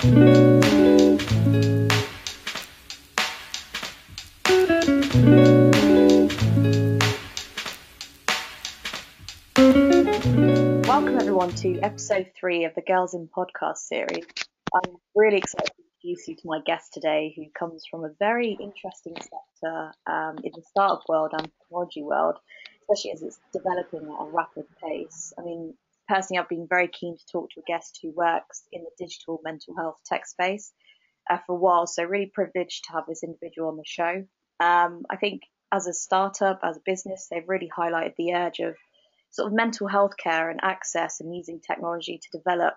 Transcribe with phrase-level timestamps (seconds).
[0.00, 0.28] Welcome
[11.18, 14.24] everyone to episode three of the Girls in Podcast series.
[14.72, 18.52] I'm really excited to introduce you to my guest today, who comes from a very
[18.52, 22.36] interesting sector um, in the startup world and technology world,
[22.82, 25.32] especially as it's developing at a rapid pace.
[25.36, 25.74] I mean,
[26.08, 29.40] personally, I've been very keen to talk to a guest who works in the digital
[29.44, 30.72] mental health tech space
[31.30, 34.24] uh, for a while, so really privileged to have this individual on the show.
[34.60, 38.76] Um, I think as a startup, as a business, they've really highlighted the urge of
[39.30, 42.74] sort of mental health care and access and using technology to develop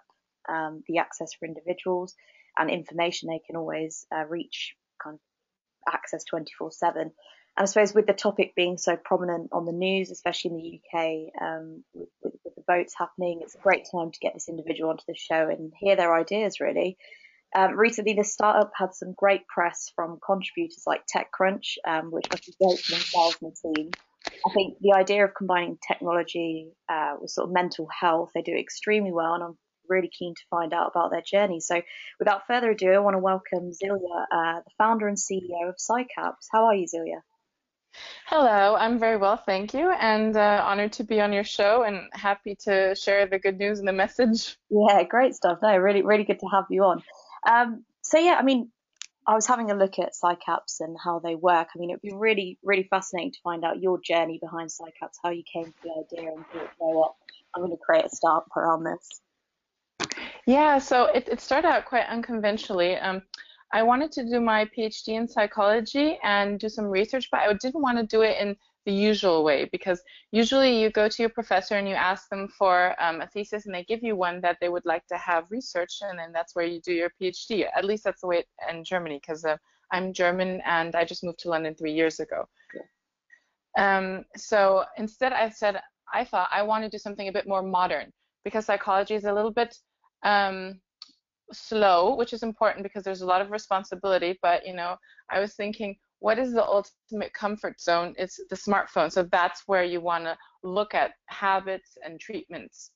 [0.50, 2.16] um, the access for individuals
[2.58, 7.11] and information they can always uh, reach kind of access 24 7.
[7.58, 10.80] And I suppose with the topic being so prominent on the news, especially in the
[10.80, 14.90] UK, um, with, with, the votes happening, it's a great time to get this individual
[14.90, 16.98] onto the show and hear their ideas really.
[17.54, 22.45] Um, recently, the startup had some great press from contributors like TechCrunch, um, which must
[22.45, 23.92] be great for themselves and the team.
[24.47, 28.56] I think the idea of combining technology uh, with sort of mental health, they do
[28.56, 29.58] extremely well, and I'm
[29.90, 31.59] really keen to find out about their journey.
[31.59, 31.81] So,
[32.20, 36.47] without further ado, I want to welcome Zilia, uh, the founder and CEO of PsyCaps.
[36.52, 37.22] How are you, Zilia?
[38.28, 42.08] Hello, I'm very well, thank you, and uh, honored to be on your show and
[42.14, 44.58] happy to share the good news and the message.
[44.70, 45.59] Yeah, great stuff.
[45.61, 47.03] No, really, really good to have you on.
[47.50, 48.72] Um, so yeah, I mean,
[49.28, 51.67] I was having a look at PsyCaps and how they work.
[51.75, 55.30] I mean, it'd be really, really fascinating to find out your journey behind PsyCaps, how
[55.30, 57.14] you came to the idea and thought, you know what,
[57.56, 59.22] I'm going to create a startup around this.
[60.47, 62.95] Yeah, so it, it started out quite unconventionally.
[62.95, 63.22] Um,
[63.73, 67.81] I wanted to do my PhD in psychology and do some research, but I didn't
[67.81, 68.55] want to do it in
[68.86, 72.95] the usual way because usually you go to your professor and you ask them for
[73.02, 76.02] um, a thesis and they give you one that they would like to have researched
[76.02, 77.66] and then that's where you do your PhD.
[77.75, 79.58] At least that's the way in Germany because uh,
[79.91, 82.47] I'm German and I just moved to London three years ago.
[83.78, 85.79] Um, so instead I said
[86.13, 88.12] I thought I want to do something a bit more modern
[88.44, 89.78] because psychology is a little bit
[90.23, 90.81] um,
[91.53, 94.38] slow, which is important because there's a lot of responsibility.
[94.41, 94.95] But you know,
[95.29, 98.13] I was thinking, what is the ultimate comfort zone?
[98.17, 99.12] It's the smartphone.
[99.12, 102.91] So that's where you want to look at habits and treatments.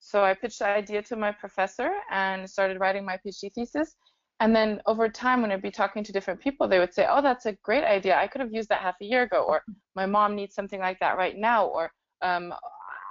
[0.00, 3.96] So I pitched the idea to my professor and started writing my PhD thesis.
[4.40, 7.20] And then over time, when I'd be talking to different people, they would say, "Oh,
[7.20, 8.16] that's a great idea.
[8.16, 9.64] I could have used that half a year ago," or
[9.96, 11.90] "My mom needs something like that right now," or
[12.22, 12.54] um,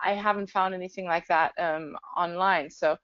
[0.04, 2.98] "I haven't found anything like that um, online." So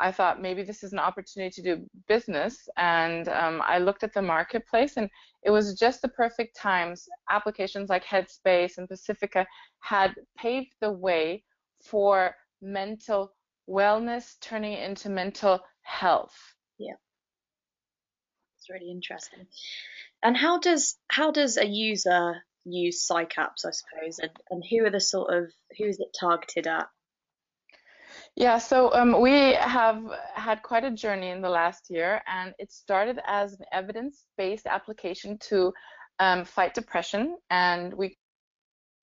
[0.00, 4.12] I thought maybe this is an opportunity to do business, and um, I looked at
[4.14, 5.10] the marketplace, and
[5.42, 7.08] it was just the perfect times.
[7.30, 9.46] Applications like Headspace and Pacifica
[9.80, 11.44] had paved the way
[11.82, 13.32] for mental
[13.68, 16.36] wellness turning into mental health.
[16.78, 16.94] Yeah,
[18.58, 19.46] it's really interesting.
[20.22, 24.90] And how does how does a user use PsyCaps, I suppose, and, and who are
[24.90, 26.88] the sort of who is it targeted at?
[28.38, 30.00] Yeah, so um, we have
[30.34, 35.38] had quite a journey in the last year, and it started as an evidence-based application
[35.48, 35.72] to
[36.20, 38.16] um, fight depression, and we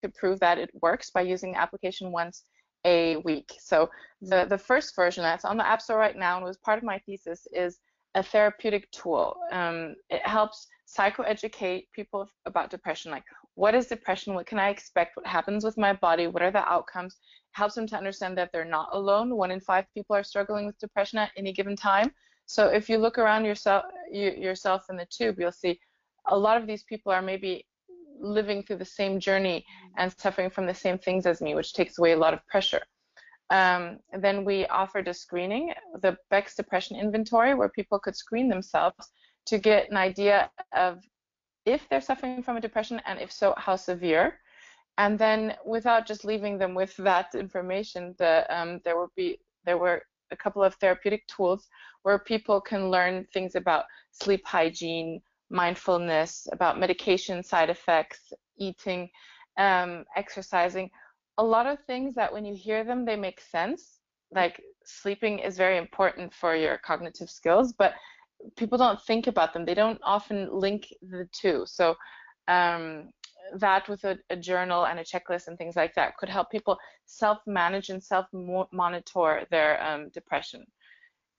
[0.04, 2.44] could prove that it works by using the application once
[2.84, 3.50] a week.
[3.58, 3.90] So
[4.20, 6.84] the the first version that's on the App Store right now and was part of
[6.84, 7.80] my thesis is
[8.14, 9.34] a therapeutic tool.
[9.50, 15.16] Um, it helps psychoeducate people about depression, like what is depression, what can I expect,
[15.16, 17.16] what happens with my body, what are the outcomes,
[17.52, 19.36] helps them to understand that they're not alone.
[19.36, 22.10] One in five people are struggling with depression at any given time.
[22.46, 25.78] So if you look around yourself you, yourself in the tube, you'll see
[26.28, 27.66] a lot of these people are maybe
[28.20, 29.64] living through the same journey
[29.96, 32.82] and suffering from the same things as me, which takes away a lot of pressure.
[33.50, 39.12] Um, then we offered a screening, the Beck's Depression Inventory, where people could screen themselves
[39.46, 41.00] to get an idea of
[41.66, 44.38] if they're suffering from a depression and if so, how severe
[44.98, 49.78] and then without just leaving them with that information, the, um, there will be there
[49.78, 51.68] were a couple of therapeutic tools
[52.02, 55.20] where people can learn things about sleep hygiene,
[55.50, 59.08] mindfulness, about medication side effects, eating,
[59.58, 60.90] um, exercising,
[61.38, 64.00] a lot of things that when you hear them, they make sense.
[64.34, 67.94] Like sleeping is very important for your cognitive skills, but
[68.56, 69.64] people don't think about them.
[69.64, 71.64] They don't often link the two.
[71.66, 71.94] So
[72.48, 73.10] um,
[73.58, 76.78] that with a, a, journal and a checklist and things like that could help people
[77.06, 80.64] self-manage and self-monitor their um, depression.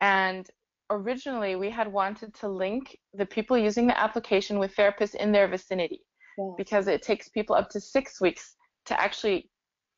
[0.01, 0.47] And
[0.89, 5.47] originally, we had wanted to link the people using the application with therapists in their
[5.47, 6.01] vicinity
[6.37, 6.51] yeah.
[6.57, 8.55] because it takes people up to six weeks
[8.85, 9.49] to actually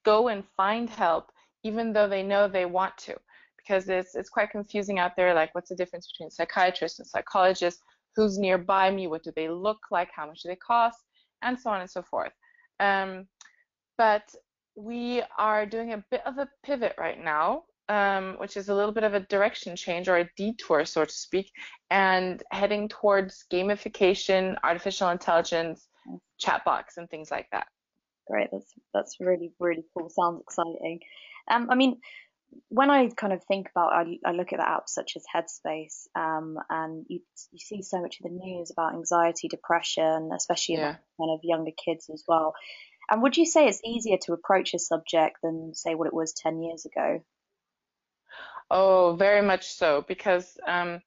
[0.06, 1.32] go and find help,
[1.64, 3.16] even though they know they want to.
[3.68, 5.34] Because it's it's quite confusing out there.
[5.34, 7.82] Like, what's the difference between psychiatrist and psychologist?
[8.16, 9.08] Who's nearby me?
[9.08, 10.10] What do they look like?
[10.16, 10.98] How much do they cost?
[11.42, 12.32] And so on and so forth.
[12.80, 13.28] Um,
[13.98, 14.24] but
[14.76, 18.92] we are doing a bit of a pivot right now, um, which is a little
[18.92, 21.52] bit of a direction change or a detour, so to speak,
[21.92, 25.88] and heading towards gamification, artificial intelligence,
[26.44, 27.68] chatbots, and things like that.
[28.28, 30.10] Great, that's that's really really cool.
[30.10, 31.00] Sounds exciting.
[31.50, 32.02] Um, I mean,
[32.70, 36.08] when I kind of think about, I, I look at the apps such as Headspace,
[36.16, 37.22] um, and you
[37.52, 40.96] you see so much of the news about anxiety, depression, especially yeah.
[41.20, 42.54] kind of younger kids as well.
[43.10, 46.34] And would you say it's easier to approach a subject than say what it was
[46.34, 47.22] ten years ago?
[48.70, 51.02] Oh, very much so, because um,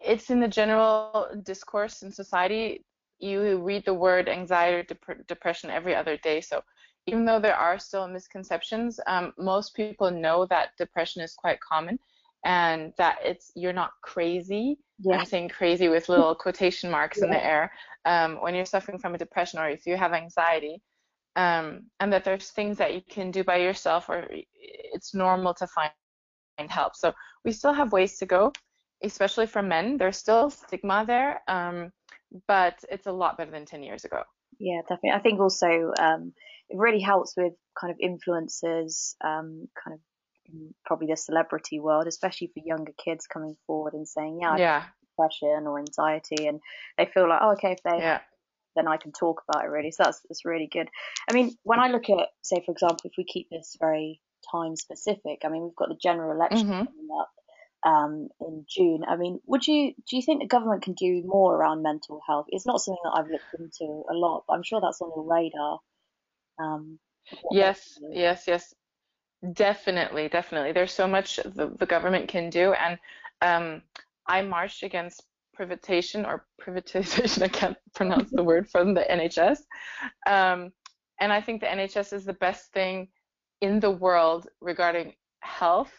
[0.00, 2.84] it's in the general discourse in society.
[3.18, 6.62] You read the word anxiety or dep- depression every other day, so
[7.06, 11.98] even though there are still misconceptions, um, most people know that depression is quite common
[12.44, 14.78] and that it's you're not crazy.
[14.98, 15.18] Yeah.
[15.18, 17.24] I'm saying crazy with little quotation marks yeah.
[17.24, 17.72] in the air
[18.04, 20.82] um, when you're suffering from a depression or if you have anxiety,
[21.36, 25.66] um, and that there's things that you can do by yourself or it's normal to
[25.66, 25.90] find
[26.68, 26.96] help.
[26.96, 27.14] So
[27.44, 28.52] we still have ways to go,
[29.02, 29.96] especially for men.
[29.96, 31.92] There's still stigma there, um,
[32.46, 34.22] but it's a lot better than 10 years ago.
[34.58, 35.12] Yeah, definitely.
[35.12, 36.32] I think also um,
[36.70, 40.00] it really helps with kind of influencers, um, kind of
[40.84, 44.84] probably the celebrity world, especially for younger kids coming forward and saying, yeah, yeah.
[45.10, 46.60] depression or anxiety, and
[46.96, 48.20] they feel like, oh, okay, if they, yeah.
[48.76, 49.90] then I can talk about it really.
[49.90, 50.88] So that's that's really good.
[51.28, 54.20] I mean, when I look at, say, for example, if we keep this very
[54.50, 56.84] time specific, I mean, we've got the general election mm-hmm.
[56.84, 57.30] coming up
[57.84, 59.02] um, in June.
[59.08, 62.46] I mean, would you do you think the government can do more around mental health?
[62.48, 65.24] It's not something that I've looked into a lot, but I'm sure that's on your
[65.24, 65.80] radar.
[66.60, 66.98] Um,
[67.50, 68.74] yes, yes, yes,
[69.52, 70.72] definitely, definitely.
[70.72, 72.98] There's so much the, the government can do, and
[73.42, 73.82] um,
[74.26, 75.24] I marched against
[75.58, 77.42] privatization or privatization.
[77.42, 79.58] I can't pronounce the word from the NHS,
[80.26, 80.72] um,
[81.20, 83.08] and I think the NHS is the best thing
[83.60, 85.92] in the world regarding health,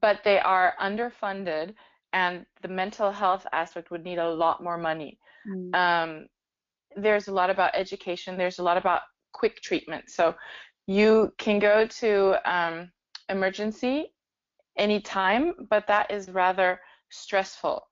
[0.00, 1.74] but they are underfunded,
[2.12, 5.18] and the mental health aspect would need a lot more money.
[5.48, 5.74] Mm.
[5.74, 6.26] Um,
[6.96, 8.38] there's a lot about education.
[8.38, 9.02] There's a lot about
[9.40, 10.04] quick treatment.
[10.08, 10.34] So
[10.86, 12.10] you can go to
[12.50, 12.90] um,
[13.28, 14.14] emergency
[14.78, 16.80] anytime, but that is rather
[17.10, 17.82] stressful.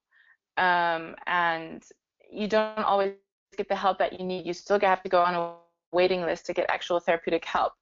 [0.56, 1.82] Um, and
[2.30, 3.12] you don't always
[3.56, 4.46] get the help that you need.
[4.46, 5.54] You still have to go on a
[5.92, 7.72] waiting list to get actual therapeutic help.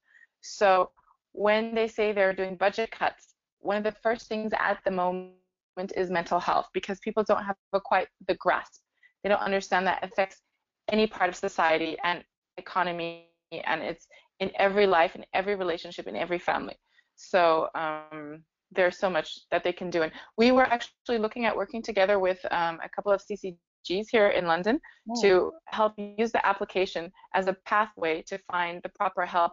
[0.40, 0.90] So
[1.32, 5.92] when they say they're doing budget cuts, one of the first things at the moment
[5.96, 8.82] is mental health because people don't have quite the grasp.
[9.22, 10.42] They don't understand that affects
[10.90, 12.24] any part of society and
[12.58, 14.06] economy and it's
[14.40, 16.76] in every life, in every relationship, in every family.
[17.16, 20.02] So um, there's so much that they can do.
[20.02, 24.28] And we were actually looking at working together with um, a couple of CCGs here
[24.28, 25.22] in London oh.
[25.22, 29.52] to help use the application as a pathway to find the proper help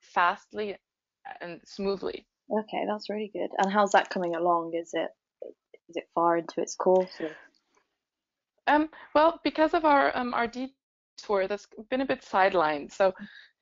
[0.00, 0.76] fastly
[1.40, 2.26] and smoothly.
[2.50, 3.50] Okay, that's really good.
[3.58, 4.72] And how's that coming along?
[4.74, 5.10] Is it
[5.88, 7.12] is it far into its course?
[7.20, 7.30] Or?
[8.66, 10.46] Um, well, because of our um, our
[11.18, 12.92] tour that's been a bit sidelined.
[12.92, 13.12] So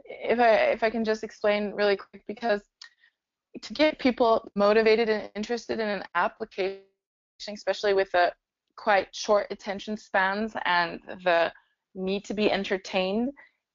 [0.04, 2.62] if I if I can just explain really quick because
[3.62, 6.82] to get people motivated and interested in an application,
[7.48, 8.32] especially with a
[8.76, 11.52] quite short attention spans and the
[11.94, 13.30] need to be entertained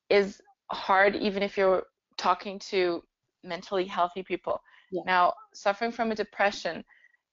[0.10, 0.40] is
[0.72, 1.84] hard even if you're
[2.18, 3.04] talking to
[3.44, 4.62] mentally healthy people.
[4.92, 5.02] Yeah.
[5.06, 6.84] Now, suffering from a depression,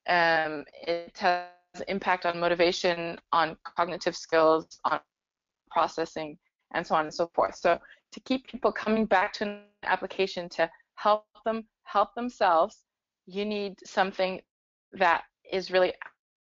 [0.08, 1.48] um, it has
[1.88, 5.00] impact on motivation, on cognitive skills, on
[5.70, 6.38] processing,
[6.74, 7.56] and so on and so forth.
[7.56, 7.78] So
[8.12, 12.84] to keep people coming back to an application to help them help themselves,
[13.26, 14.40] you need something
[14.92, 15.92] that is really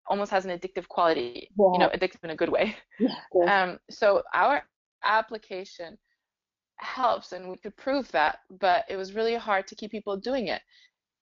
[0.08, 1.72] almost has an addictive quality, yeah.
[1.74, 2.76] you know, addictive in a good way.
[3.00, 4.64] Yeah, um, so our
[5.04, 5.98] application
[6.78, 10.48] helps and we could prove that, but it was really hard to keep people doing
[10.48, 10.62] it.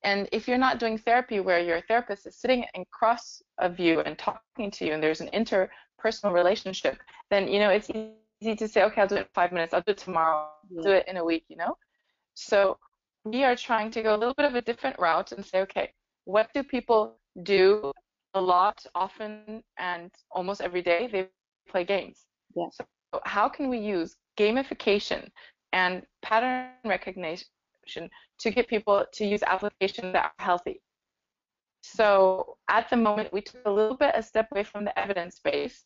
[0.04, 4.18] And if you're not doing therapy where your therapist is sitting across of you and
[4.18, 6.98] talking to you and there's an interpersonal relationship,
[7.30, 9.82] then you know it's easy to say, okay, I'll do it in five minutes, I'll
[9.82, 10.98] do it tomorrow, I'll do mm-hmm.
[10.98, 11.76] it in a week, you know?
[12.36, 12.78] So
[13.26, 15.92] we are trying to go a little bit of a different route and say, okay,
[16.26, 17.92] what do people do
[18.34, 21.10] a lot, often, and almost every day?
[21.12, 21.28] They
[21.70, 22.26] play games.
[22.56, 22.68] Yeah.
[22.72, 22.86] So
[23.26, 25.30] how can we use gamification
[25.74, 27.48] and pattern recognition
[28.40, 30.82] to get people to use applications that are healthy?
[31.82, 35.40] So at the moment, we took a little bit a step away from the evidence
[35.40, 35.86] base,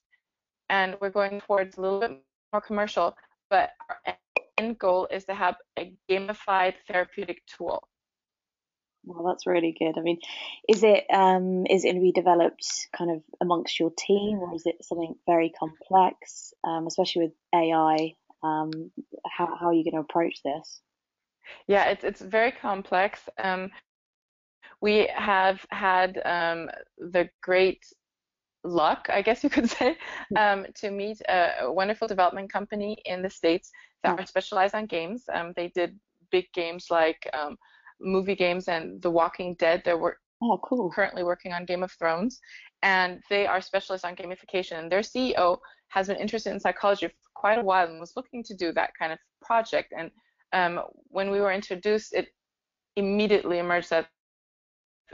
[0.70, 2.12] and we're going towards a little bit
[2.52, 3.16] more commercial,
[3.50, 4.18] but our
[4.58, 7.88] end goal is to have a gamified therapeutic tool.
[9.06, 9.98] Well, that's really good.
[9.98, 10.20] I mean,
[10.70, 12.66] is it um, is it going to be developed
[12.98, 18.16] kind of amongst your team, or is it something very complex, um, especially with AI?
[18.42, 18.92] Um,
[19.30, 20.82] how how are you going to approach this?
[21.68, 23.22] Yeah, it's it's very complex.
[23.38, 23.72] Um,
[24.82, 27.86] we have had um, the great
[28.64, 29.98] luck, I guess you could say,
[30.30, 30.38] hmm.
[30.38, 33.72] um, to meet a, wonderful development company in the States
[34.04, 34.20] that hmm.
[34.20, 35.24] are specialized on games.
[35.34, 35.98] Um, they did
[36.32, 37.58] big games like um,
[38.02, 39.82] movie games and The Walking Dead.
[39.86, 40.92] They're work- oh, cool.
[40.92, 42.40] currently working on Game of Thrones,
[42.82, 44.80] and they are specialists on gamification.
[44.80, 45.60] And their CEO
[45.90, 48.92] has been interested in psychology for quite a while and was looking to do that
[48.98, 49.94] kind of project.
[49.98, 50.12] And
[50.54, 52.28] um, when we were introduced, it
[52.96, 54.08] immediately emerged that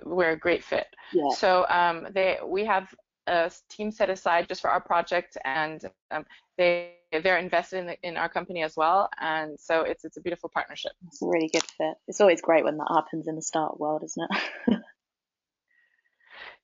[0.04, 0.88] we're a great fit.
[1.14, 1.30] Yeah.
[1.36, 2.94] So um, they we have
[3.28, 6.26] a team set aside just for our project, and um,
[6.58, 6.94] they
[7.24, 10.50] they're invested in, the, in our company as well, and so it's it's a beautiful
[10.54, 10.92] partnership.
[11.08, 11.96] It's a really good fit.
[12.08, 14.28] It's always great when that happens in the startup world, isn't
[14.68, 14.80] it?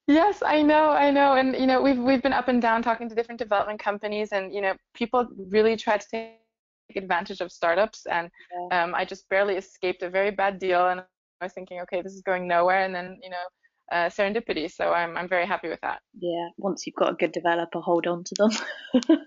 [0.07, 3.09] Yes, I know, I know, and you know we've we've been up and down talking
[3.09, 6.44] to different development companies, and you know people really try to take
[6.95, 8.29] advantage of startups, and
[8.71, 8.83] yeah.
[8.83, 12.13] um, I just barely escaped a very bad deal, and I was thinking, okay, this
[12.13, 13.45] is going nowhere, and then you know
[13.91, 14.71] uh, serendipity.
[14.71, 16.01] So I'm I'm very happy with that.
[16.19, 19.19] Yeah, once you've got a good developer, hold on to them.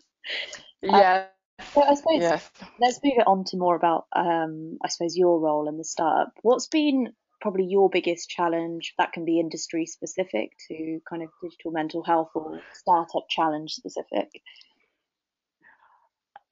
[0.82, 1.26] yeah.
[1.74, 2.50] Uh, I suppose yes.
[2.80, 6.32] let's move it on to more about um, I suppose your role in the startup.
[6.42, 7.08] What's been
[7.40, 12.30] probably your biggest challenge that can be industry specific to kind of digital mental health
[12.34, 14.28] or startup challenge specific?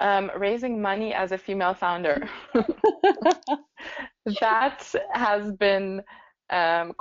[0.00, 2.28] Um, raising money as a female founder.
[4.40, 6.02] that has been
[6.50, 6.92] um,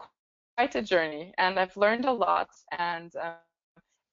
[0.55, 2.49] quite a journey, and I've learned a lot.
[2.77, 3.33] And um,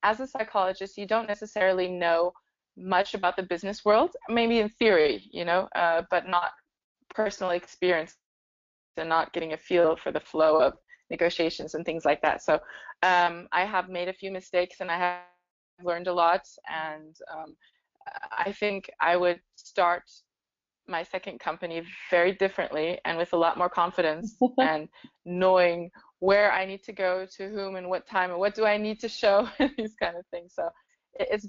[0.03, 2.33] as a psychologist, you don't necessarily know
[2.75, 6.51] much about the business world, maybe in theory, you know, uh, but not
[7.13, 8.15] personal experience
[8.97, 10.73] and not getting a feel for the flow of
[11.09, 12.41] negotiations and things like that.
[12.43, 12.59] So
[13.03, 15.21] um, I have made a few mistakes and I have
[15.83, 16.47] learned a lot.
[16.69, 17.55] And um,
[18.37, 20.03] I think I would start
[20.87, 24.89] my second company very differently and with a lot more confidence and
[25.25, 28.77] knowing where I need to go to whom and what time and what do I
[28.77, 30.53] need to show and these kind of things.
[30.55, 30.69] So
[31.13, 31.47] it's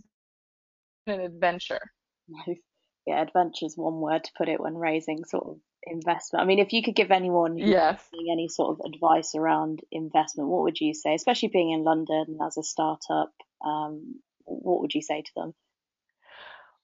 [1.06, 1.80] an adventure.
[2.28, 2.58] Nice.
[3.06, 5.56] Yeah, adventure is one word to put it when raising sort of
[5.86, 6.42] investment.
[6.42, 8.02] I mean, if you could give anyone yes.
[8.30, 11.14] any sort of advice around investment, what would you say?
[11.14, 13.32] Especially being in London as a startup,
[13.64, 15.54] um, what would you say to them?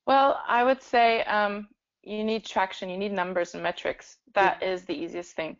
[0.07, 1.69] Well, I would say um,
[2.03, 4.17] you need traction, you need numbers and metrics.
[4.35, 5.57] That is the easiest thing.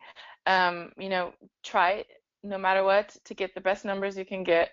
[0.47, 1.33] Um, you know,
[1.63, 2.03] try
[2.43, 4.71] no matter what to get the best numbers you can get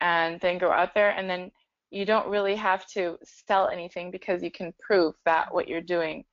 [0.00, 1.50] and then go out there and then
[1.90, 6.24] you don't really have to sell anything because you can prove that what you're doing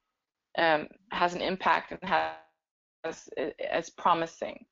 [0.58, 3.29] um, has an impact and has
[3.72, 4.65] as promising.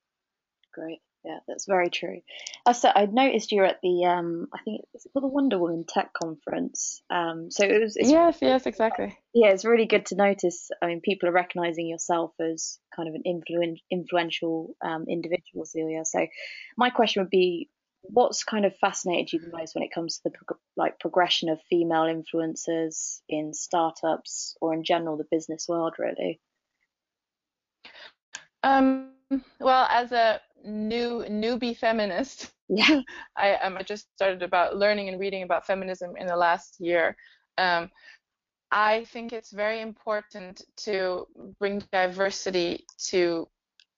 [0.74, 1.00] Great.
[1.26, 2.22] Yeah, that's very true.
[2.68, 5.84] I said I noticed you're at the um, I think it's called the Wonder Woman
[5.88, 7.02] Tech Conference.
[7.10, 7.98] Um, so it was.
[8.00, 9.18] yes, yes, exactly.
[9.34, 10.70] Yeah, it's really good to notice.
[10.84, 16.06] I mean, people are recognizing yourself as kind of an influ- influential um, individual, Celia.
[16.06, 16.28] So
[16.78, 17.72] my question would be,
[18.04, 21.50] what's kind of fascinated you the most when it comes to the pro- like progression
[21.50, 26.40] of female influencers in startups or in general the business world, really?
[28.62, 29.12] Um,
[29.60, 32.52] well, as a new newbie feminist.
[32.68, 33.02] Yeah.
[33.38, 37.16] I um, I just started about learning and reading about feminism in the last year.
[37.60, 37.92] Um,
[38.72, 41.28] I think it's very important to
[41.60, 43.48] bring diversity to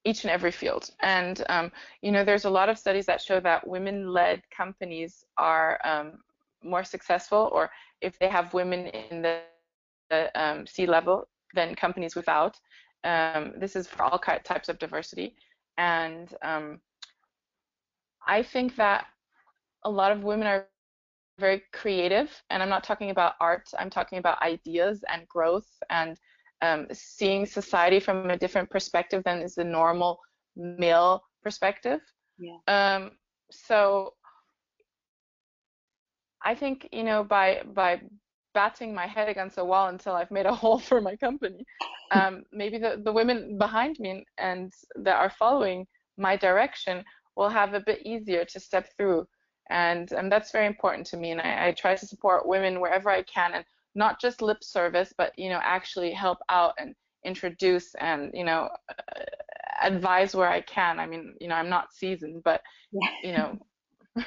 [0.03, 0.89] each and every field.
[0.99, 1.71] And um,
[2.01, 6.19] you know, there's a lot of studies that show that women-led companies are um,
[6.61, 7.69] more successful, or
[8.01, 9.39] if they have women in the,
[10.09, 12.57] the um, C-level than companies without.
[13.05, 15.35] Um, this is for all types of diversity
[15.77, 16.81] and um,
[18.27, 19.07] I think that
[19.83, 20.67] a lot of women are
[21.39, 23.69] very creative, and I'm not talking about art.
[23.79, 26.19] I'm talking about ideas and growth and
[26.61, 30.19] um, seeing society from a different perspective than is the normal
[30.55, 32.01] male perspective.
[32.39, 32.57] Yeah.
[32.67, 33.11] Um,
[33.51, 34.13] so
[36.43, 38.01] I think you know by by
[38.57, 41.63] batting my head against a wall until I've made a hole for my company.
[42.11, 44.73] Um, maybe the, the women behind me and
[45.03, 45.85] that are following
[46.17, 47.03] my direction
[47.35, 49.27] will have a bit easier to step through.
[49.69, 51.29] And, and that's very important to me.
[51.33, 55.13] And I, I try to support women wherever I can and not just lip service,
[55.15, 59.23] but, you know, actually help out and introduce and, you know, uh,
[59.83, 60.99] advise where I can.
[60.99, 62.61] I mean, you know, I'm not seasoned, but,
[62.91, 63.09] yeah.
[63.21, 63.59] you know,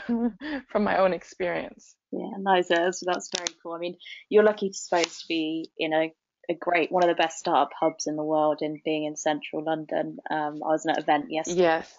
[0.68, 1.94] from my own experience.
[2.12, 2.68] Yeah, nice.
[2.68, 3.73] That's, that's very cool.
[3.73, 3.97] I mean,
[4.28, 6.12] you're lucky to supposed to be in a,
[6.49, 9.64] a great one of the best startup hubs in the world in being in central
[9.64, 10.18] London.
[10.30, 11.62] Um, I was at an event yesterday.
[11.62, 11.94] Yes.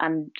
[0.00, 0.30] And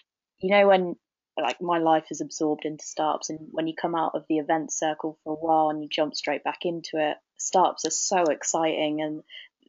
[0.40, 0.96] you know when
[1.40, 4.72] like my life is absorbed into startups and when you come out of the event
[4.72, 9.00] circle for a while and you jump straight back into it, startups are so exciting
[9.00, 9.22] and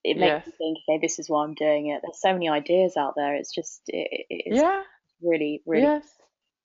[0.03, 0.47] it makes yes.
[0.47, 2.01] me think, okay, this is why I'm doing it.
[2.03, 3.35] There's so many ideas out there.
[3.35, 4.83] It's just it, it's yeah.
[5.21, 6.05] really, really yes.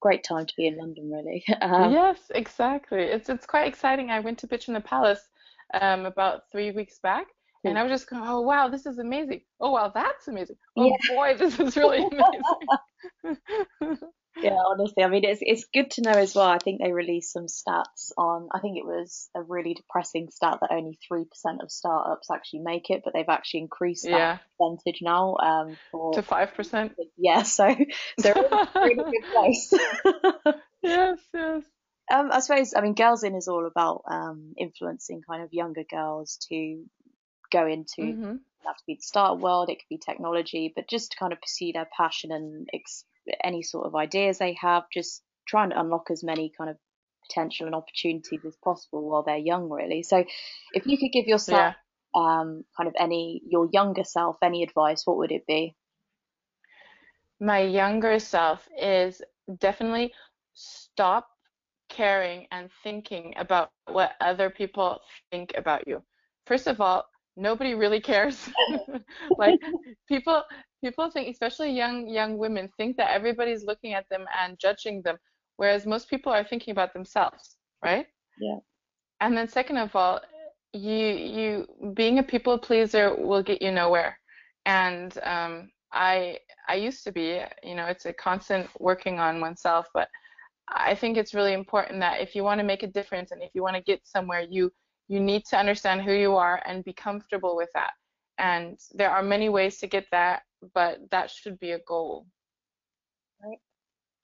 [0.01, 1.45] Great time to be in London really.
[1.61, 3.03] Um, yes, exactly.
[3.03, 4.11] It's it's quite exciting.
[4.11, 5.29] I went to Pitch in the Palace
[5.75, 7.27] um, about three weeks back.
[7.65, 9.43] And I was just going, oh wow, this is amazing.
[9.61, 10.57] Oh wow, that's amazing.
[10.77, 11.15] Oh yeah.
[11.15, 11.99] boy, this is really
[13.25, 13.99] amazing.
[14.43, 16.49] yeah, honestly, I mean, it's it's good to know as well.
[16.49, 18.49] I think they released some stats on.
[18.53, 22.61] I think it was a really depressing stat that only three percent of startups actually
[22.61, 24.39] make it, but they've actually increased that yeah.
[24.59, 26.95] percentage now um, for, to five percent.
[27.21, 27.75] Yeah, so
[28.19, 29.73] they're in a really good place.
[30.83, 31.63] yes, yes.
[32.11, 35.85] Um, I suppose, I mean, Girls In is all about um, influencing kind of younger
[35.91, 36.85] girls to
[37.51, 38.37] go into mm-hmm.
[38.67, 41.41] have to be the startup world, it could be technology, but just to kind of
[41.41, 43.05] pursue their passion and ex-
[43.45, 46.77] any sort of ideas they have, just trying to unlock as many kind of
[47.27, 50.03] potential and opportunities as possible while they're young, really.
[50.03, 50.25] So,
[50.73, 51.75] if you could give yourself
[52.15, 52.21] yeah.
[52.21, 55.75] um, kind of any your younger self any advice, what would it be?
[57.41, 59.23] My younger self is
[59.61, 60.13] definitely
[60.55, 61.29] stop
[61.89, 66.03] caring and thinking about what other people think about you.
[66.47, 67.05] First of all,
[67.37, 68.49] nobody really cares.
[69.39, 69.61] like
[70.09, 70.43] people
[70.83, 75.17] people think especially young young women think that everybody's looking at them and judging them
[75.59, 78.07] whereas most people are thinking about themselves, right?
[78.41, 78.59] Yeah.
[79.21, 80.21] And then second of all,
[80.73, 81.07] you
[81.37, 84.19] you being a people pleaser will get you nowhere.
[84.65, 89.87] And um I I used to be, you know, it's a constant working on oneself,
[89.93, 90.09] but
[90.69, 93.51] I think it's really important that if you want to make a difference and if
[93.55, 94.71] you want to get somewhere, you
[95.09, 97.93] you need to understand who you are and be comfortable with that.
[98.39, 100.43] And there are many ways to get that,
[100.75, 102.27] but that should be a goal.
[103.43, 103.59] Right.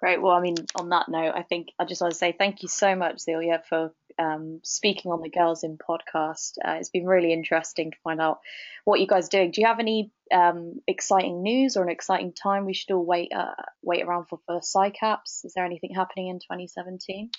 [0.00, 0.23] Great.
[0.23, 2.68] Well, I mean, on that note, I think I just want to say thank you
[2.68, 6.52] so much, Celia, for um, speaking on the Girls In podcast.
[6.64, 8.40] Uh, it's been really interesting to find out
[8.85, 9.50] what you guys are doing.
[9.50, 13.33] Do you have any um, exciting news or an exciting time we should all wait
[13.35, 15.44] uh, wait around for for PsyCaps?
[15.44, 17.31] Is there anything happening in 2017?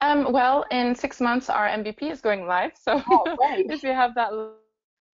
[0.00, 2.72] Um, well, in six months, our MVP is going live.
[2.80, 3.24] So oh,
[3.68, 4.32] if you have that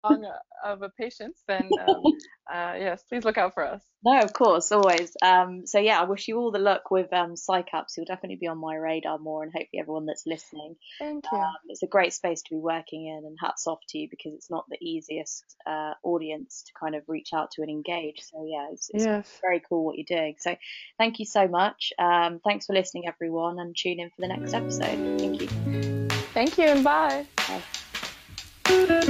[0.06, 0.26] long
[0.64, 2.04] of a patience, then um,
[2.54, 3.84] uh, yes, please look out for us.
[4.04, 5.12] No, of course, always.
[5.22, 7.98] Um, so yeah, I wish you all the luck with um, PsyCaps.
[7.98, 10.76] You'll definitely be on my radar more, and hopefully everyone that's listening.
[11.00, 11.38] Thank you.
[11.38, 14.34] Um, it's a great space to be working in, and hats off to you because
[14.34, 18.22] it's not the easiest uh, audience to kind of reach out to and engage.
[18.22, 19.40] So yeah, it's, it's yes.
[19.42, 20.36] very cool what you're doing.
[20.40, 20.56] So
[20.98, 21.92] thank you so much.
[21.98, 25.20] Um, thanks for listening, everyone, and tune in for the next episode.
[25.20, 25.48] Thank you.
[26.34, 27.26] Thank you, and bye.
[28.68, 29.06] bye.